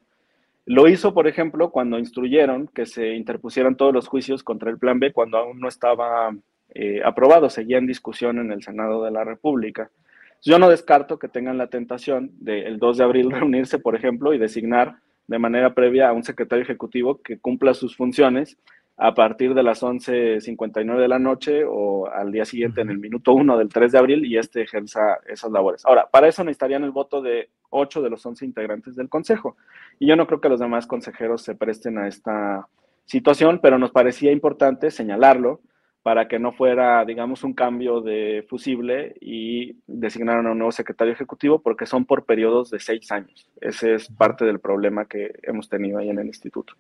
Lo 0.65 0.88
hizo, 0.88 1.13
por 1.13 1.27
ejemplo, 1.27 1.70
cuando 1.72 2.00
instruyeron 2.00 2.68
que 2.68 2.86
se 2.86 3.13
interpusieran 3.15 3.75
todos 3.75 3.94
los 3.94 4.08
juicios 4.08 4.44
contra 4.44 4.72
el 4.72 4.80
Plan 4.80 5.00
B 5.00 5.12
cuando 5.13 5.38
aún 5.38 5.60
no 5.60 5.68
estaba 5.68 6.36
eh, 6.75 7.01
aprobado, 7.05 7.50
seguía 7.50 7.77
en 7.77 7.88
discusión 7.88 8.38
en 8.38 8.51
el 8.51 8.62
Senado 8.62 9.03
de 9.03 9.12
la 9.12 9.24
República. 9.24 9.89
Yo 10.44 10.60
no 10.60 10.70
descarto 10.70 11.17
que 11.17 11.29
tengan 11.29 11.58
la 11.58 11.67
tentación 11.67 12.32
del 12.39 12.77
2 12.77 12.98
de 12.98 13.03
abril 13.03 13.32
reunirse, 13.32 13.79
por 13.79 13.96
ejemplo, 13.96 14.34
y 14.34 14.38
designar 14.38 14.98
de 15.27 15.39
manera 15.39 15.74
previa 15.74 16.10
a 16.10 16.13
un 16.13 16.24
secretario 16.24 16.63
ejecutivo 16.63 17.22
que 17.22 17.39
cumpla 17.39 17.74
sus 17.74 17.96
funciones 17.96 18.58
a 18.98 19.13
partir 19.13 19.53
de 19.53 19.63
las 19.63 19.84
11.59 19.84 21.00
de 21.00 21.08
la 21.08 21.17
noche 21.17 21.63
o 21.65 22.08
al 22.08 22.32
día 22.32 22.46
siguiente 22.46 22.82
en 22.82 22.89
el 22.89 22.98
minuto 22.98 23.34
1 23.34 23.58
del 23.58 23.70
3 23.70 23.94
de 23.94 23.98
abril 23.98 24.25
y 24.25 24.38
este 24.38 24.62
ejerza 24.62 25.17
esas 25.27 25.51
labores. 25.51 25.86
Ahora, 25.86 26.08
para 26.12 26.27
eso 26.27 26.44
necesitarían 26.44 26.84
el 26.84 26.91
voto 26.91 27.22
de 27.22 27.50
8 27.70 28.01
de 28.01 28.10
los 28.10 28.25
11 28.25 28.46
integrantes 28.46 28.96
del 28.96 29.10
Consejo. 29.10 29.55
Y 29.98 30.08
yo 30.08 30.15
no 30.15 30.27
creo 30.27 30.41
que 30.41 30.50
los 30.50 30.60
demás 30.60 30.88
consejeros 30.88 31.41
se 31.41 31.55
presten 31.55 31.98
a 31.98 32.08
esta 32.08 32.67
situación, 33.05 33.60
pero 33.62 33.79
nos 33.79 33.91
parecía 33.91 34.32
importante 34.32 34.91
señalarlo 34.91 35.62
para 36.05 36.27
que 36.27 36.38
no 36.38 36.51
fuera, 36.51 37.03
digamos, 37.03 37.43
un 37.43 37.55
cambio 37.55 38.00
de 38.00 38.45
fusible 38.47 39.15
y 39.19 39.75
designaron 39.88 40.45
a 40.45 40.51
un 40.51 40.59
nuevo 40.59 40.71
secretario 40.71 41.12
ejecutivo 41.12 41.63
porque 41.63 41.88
son 41.88 42.05
por 42.05 42.25
periodos 42.25 42.69
de 42.69 42.79
seis 42.79 43.12
años. 43.12 43.50
Ese 43.59 43.95
es 43.95 44.07
parte 44.09 44.45
del 44.45 44.59
problema 44.59 45.05
que 45.05 45.31
hemos 45.41 45.67
tenido 45.67 45.97
ahí 45.97 46.12
en 46.12 46.19
el 46.19 46.27
instituto. 46.27 46.75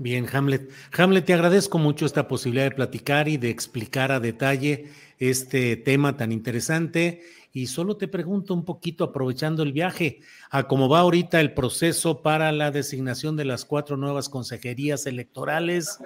Bien, 0.00 0.26
Hamlet. 0.32 0.70
Hamlet, 0.96 1.26
te 1.26 1.34
agradezco 1.34 1.76
mucho 1.76 2.06
esta 2.06 2.26
posibilidad 2.26 2.64
de 2.64 2.70
platicar 2.70 3.28
y 3.28 3.36
de 3.36 3.50
explicar 3.50 4.12
a 4.12 4.18
detalle 4.18 4.86
este 5.18 5.76
tema 5.76 6.16
tan 6.16 6.32
interesante. 6.32 7.20
Y 7.52 7.66
solo 7.66 7.98
te 7.98 8.08
pregunto 8.08 8.54
un 8.54 8.64
poquito, 8.64 9.04
aprovechando 9.04 9.62
el 9.62 9.74
viaje, 9.74 10.20
a 10.50 10.62
cómo 10.62 10.88
va 10.88 11.00
ahorita 11.00 11.38
el 11.38 11.52
proceso 11.52 12.22
para 12.22 12.50
la 12.50 12.70
designación 12.70 13.36
de 13.36 13.44
las 13.44 13.66
cuatro 13.66 13.98
nuevas 13.98 14.30
consejerías 14.30 15.04
electorales, 15.04 15.98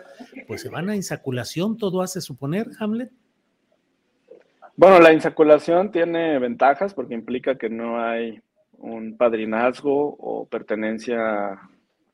pues 0.49 0.63
se 0.63 0.71
van 0.71 0.91
a 0.91 0.97
insaculación, 0.97 1.77
todo 1.77 2.03
hace 2.03 2.21
suponer, 2.21 2.67
Hamlet. 2.81 3.13
Bueno, 4.75 4.99
la 4.99 5.13
insaculación 5.13 5.93
tiene 5.93 6.41
ventajas 6.41 6.95
porque 6.95 7.15
implica 7.15 7.57
que 7.57 7.69
no 7.69 8.03
hay 8.03 8.43
un 8.73 9.17
padrinazgo 9.17 10.17
o 10.19 10.49
pertenencia 10.49 11.61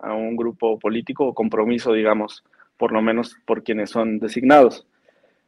a 0.02 0.14
un 0.14 0.36
grupo 0.36 0.78
político 0.78 1.26
o 1.26 1.34
compromiso, 1.34 1.92
digamos, 1.92 2.44
por 2.76 2.92
lo 2.92 3.02
menos 3.02 3.36
por 3.44 3.62
quienes 3.62 3.90
son 3.90 4.18
designados. 4.18 4.86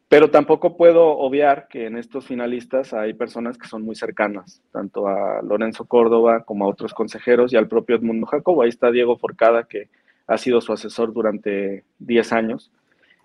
Pero 0.09 0.31
tampoco 0.31 0.77
puedo 0.77 1.17
obviar 1.17 1.69
que 1.69 1.87
en 1.87 1.97
estos 1.97 2.27
finalistas 2.27 2.93
hay 2.93 3.15
personas 3.15 3.57
que 3.57 3.67
son 3.67 3.83
muy 3.83 3.95
cercanas, 3.95 4.63
tanto 4.71 5.09
a 5.09 5.41
Lorenzo 5.43 5.87
Córdoba 5.87 6.45
como 6.45 6.67
a 6.67 6.69
otros 6.69 6.93
consejeros 6.93 7.51
y 7.53 7.57
al 7.57 7.67
propio 7.67 7.97
Edmundo 7.97 8.27
Jacobo. 8.27 8.63
Ahí 8.63 8.69
está 8.69 8.91
Diego 8.91 9.17
Forcada, 9.17 9.65
que 9.65 9.89
ha 10.27 10.37
sido 10.37 10.61
su 10.61 10.73
asesor 10.73 11.15
durante 11.15 11.85
10 12.01 12.33
años 12.35 12.71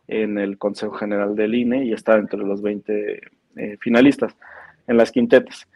en 0.08 0.38
el 0.38 0.58
Consejo 0.58 0.94
General 0.94 1.36
del 1.36 1.56
INE 1.56 1.84
y 1.84 1.92
está 1.92 2.16
entre 2.16 2.40
los 2.40 2.62
20 2.62 3.22
eh, 3.58 3.78
finalistas 3.82 4.36
en 4.88 4.96
las 4.96 5.12
quintetas. 5.12 5.68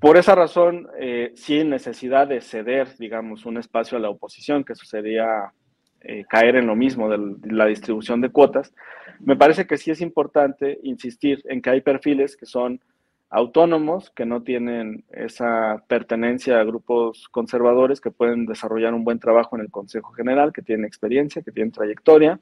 Por 0.00 0.16
esa 0.16 0.34
razón, 0.34 0.88
eh, 0.98 1.32
sin 1.34 1.70
necesidad 1.70 2.28
de 2.28 2.40
ceder, 2.40 2.88
digamos, 2.98 3.46
un 3.46 3.56
espacio 3.56 3.96
a 3.96 4.00
la 4.00 4.10
oposición, 4.10 4.64
que 4.64 4.74
sucedía 4.74 5.52
eh, 6.00 6.24
caer 6.28 6.56
en 6.56 6.66
lo 6.66 6.76
mismo 6.76 7.08
de 7.08 7.18
la 7.50 7.66
distribución 7.66 8.20
de 8.20 8.28
cuotas, 8.28 8.74
me 9.20 9.36
parece 9.36 9.66
que 9.66 9.78
sí 9.78 9.90
es 9.90 10.00
importante 10.00 10.78
insistir 10.82 11.40
en 11.44 11.62
que 11.62 11.70
hay 11.70 11.80
perfiles 11.80 12.36
que 12.36 12.46
son 12.46 12.80
autónomos, 13.30 14.10
que 14.10 14.26
no 14.26 14.42
tienen 14.42 15.04
esa 15.10 15.82
pertenencia 15.88 16.60
a 16.60 16.64
grupos 16.64 17.28
conservadores, 17.30 18.00
que 18.00 18.10
pueden 18.10 18.46
desarrollar 18.46 18.94
un 18.94 19.04
buen 19.04 19.18
trabajo 19.18 19.56
en 19.56 19.62
el 19.62 19.70
Consejo 19.70 20.12
General, 20.12 20.52
que 20.52 20.62
tienen 20.62 20.84
experiencia, 20.84 21.42
que 21.42 21.50
tienen 21.50 21.72
trayectoria 21.72 22.38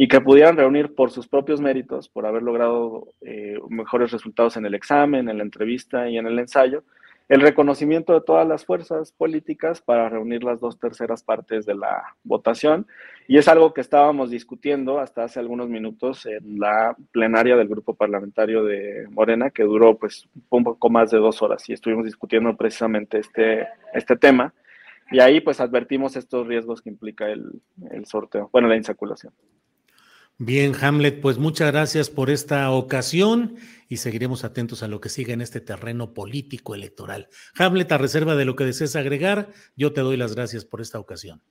y 0.00 0.06
que 0.06 0.20
pudieran 0.20 0.56
reunir 0.56 0.94
por 0.94 1.10
sus 1.10 1.26
propios 1.26 1.60
méritos, 1.60 2.08
por 2.08 2.24
haber 2.24 2.44
logrado 2.44 3.08
eh, 3.20 3.58
mejores 3.68 4.12
resultados 4.12 4.56
en 4.56 4.64
el 4.64 4.76
examen, 4.76 5.28
en 5.28 5.38
la 5.38 5.42
entrevista 5.42 6.08
y 6.08 6.18
en 6.18 6.28
el 6.28 6.38
ensayo, 6.38 6.84
el 7.28 7.40
reconocimiento 7.40 8.12
de 8.12 8.20
todas 8.20 8.46
las 8.46 8.64
fuerzas 8.64 9.10
políticas 9.10 9.82
para 9.82 10.08
reunir 10.08 10.44
las 10.44 10.60
dos 10.60 10.78
terceras 10.78 11.24
partes 11.24 11.66
de 11.66 11.74
la 11.74 12.14
votación. 12.22 12.86
Y 13.26 13.38
es 13.38 13.48
algo 13.48 13.74
que 13.74 13.80
estábamos 13.80 14.30
discutiendo 14.30 15.00
hasta 15.00 15.24
hace 15.24 15.40
algunos 15.40 15.68
minutos 15.68 16.26
en 16.26 16.60
la 16.60 16.94
plenaria 17.10 17.56
del 17.56 17.66
grupo 17.66 17.94
parlamentario 17.94 18.62
de 18.62 19.08
Morena, 19.10 19.50
que 19.50 19.64
duró 19.64 19.98
pues 19.98 20.28
un 20.48 20.62
poco 20.62 20.90
más 20.90 21.10
de 21.10 21.18
dos 21.18 21.42
horas 21.42 21.68
y 21.68 21.72
estuvimos 21.72 22.04
discutiendo 22.04 22.56
precisamente 22.56 23.18
este, 23.18 23.66
este 23.92 24.16
tema. 24.16 24.54
Y 25.10 25.18
ahí 25.18 25.40
pues 25.40 25.60
advertimos 25.60 26.14
estos 26.14 26.46
riesgos 26.46 26.82
que 26.82 26.90
implica 26.90 27.28
el, 27.28 27.60
el 27.90 28.06
sorteo, 28.06 28.48
bueno, 28.52 28.68
la 28.68 28.76
insaculación. 28.76 29.32
Bien, 30.40 30.72
Hamlet, 30.80 31.20
pues 31.20 31.36
muchas 31.36 31.72
gracias 31.72 32.10
por 32.10 32.30
esta 32.30 32.70
ocasión 32.70 33.56
y 33.88 33.96
seguiremos 33.96 34.44
atentos 34.44 34.84
a 34.84 34.88
lo 34.88 35.00
que 35.00 35.08
siga 35.08 35.34
en 35.34 35.40
este 35.40 35.60
terreno 35.60 36.14
político 36.14 36.76
electoral. 36.76 37.26
Hamlet, 37.58 37.90
a 37.90 37.98
reserva 37.98 38.36
de 38.36 38.44
lo 38.44 38.54
que 38.54 38.62
desees 38.62 38.94
agregar, 38.94 39.48
yo 39.76 39.92
te 39.92 40.00
doy 40.00 40.16
las 40.16 40.36
gracias 40.36 40.64
por 40.64 40.80
esta 40.80 41.00
ocasión. 41.00 41.42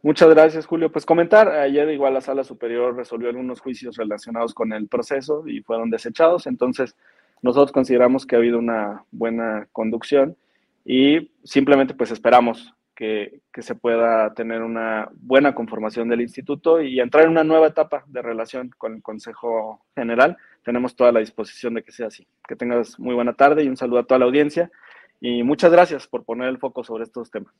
Muchas 0.00 0.30
gracias, 0.30 0.64
Julio. 0.64 0.92
Pues 0.92 1.04
comentar, 1.04 1.48
ayer 1.48 1.88
igual 1.90 2.14
la 2.14 2.20
Sala 2.20 2.44
Superior 2.44 2.94
resolvió 2.94 3.30
algunos 3.30 3.60
juicios 3.60 3.96
relacionados 3.96 4.54
con 4.54 4.72
el 4.72 4.86
proceso 4.86 5.42
y 5.48 5.60
fueron 5.62 5.90
desechados, 5.90 6.46
entonces 6.46 6.94
nosotros 7.40 7.72
consideramos 7.72 8.26
que 8.26 8.36
ha 8.36 8.38
habido 8.38 8.60
una 8.60 9.04
buena 9.10 9.66
conducción 9.72 10.36
y 10.84 11.32
simplemente 11.42 11.94
pues 11.94 12.12
esperamos 12.12 12.74
que, 12.94 13.40
se 13.58 13.74
pueda 13.74 14.32
tener 14.34 14.62
una 14.62 15.08
buena 15.14 15.54
conformación 15.54 16.08
del 16.08 16.20
instituto 16.20 16.80
y 16.80 17.00
entrar 17.00 17.24
en 17.24 17.30
una 17.30 17.44
nueva 17.44 17.68
etapa 17.68 18.04
de 18.06 18.22
relación 18.22 18.70
con 18.76 18.94
el 18.94 19.02
Consejo 19.02 19.84
General. 19.94 20.36
Tenemos 20.64 20.96
toda 20.96 21.12
la 21.12 21.20
disposición 21.20 21.74
de 21.74 21.82
que 21.82 21.92
sea 21.92 22.08
así. 22.08 22.26
Que 22.46 22.56
tengas 22.56 22.98
muy 22.98 23.14
buena 23.14 23.34
tarde 23.34 23.64
y 23.64 23.68
un 23.68 23.76
saludo 23.76 24.00
a 24.00 24.04
toda 24.04 24.20
la 24.20 24.26
audiencia. 24.26 24.70
Y 25.20 25.42
muchas 25.42 25.70
gracias 25.70 26.06
por 26.06 26.24
poner 26.24 26.48
el 26.48 26.58
foco 26.58 26.84
sobre 26.84 27.04
estos 27.04 27.30
temas. 27.30 27.54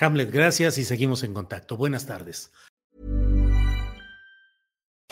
Hamlet, 0.00 0.30
gracias 0.30 0.78
y 0.78 0.84
seguimos 0.84 1.24
en 1.24 1.34
contacto. 1.34 1.76
Buenas 1.76 2.06
tardes. 2.06 2.52